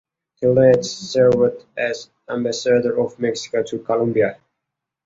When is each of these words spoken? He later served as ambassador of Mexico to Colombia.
He 0.39 0.47
later 0.47 0.81
served 0.81 1.63
as 1.77 2.09
ambassador 2.27 2.99
of 2.99 3.19
Mexico 3.19 3.61
to 3.61 3.77
Colombia. 3.83 4.39